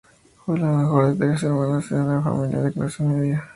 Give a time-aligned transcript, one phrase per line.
[0.43, 3.47] Fue la menor de tres hermanas en una familia de clase media.